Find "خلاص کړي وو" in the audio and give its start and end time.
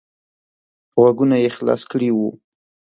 1.57-2.29